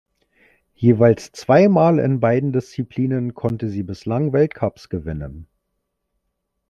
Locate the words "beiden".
2.19-2.51